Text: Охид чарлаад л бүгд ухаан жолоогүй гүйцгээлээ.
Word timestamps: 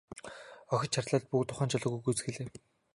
Охид 0.75 0.91
чарлаад 0.93 1.23
л 1.25 1.31
бүгд 1.31 1.51
ухаан 1.53 1.69
жолоогүй 1.71 2.01
гүйцгээлээ. 2.05 2.49